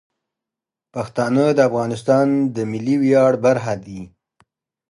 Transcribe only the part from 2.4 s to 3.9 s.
د ملي ویاړ برخه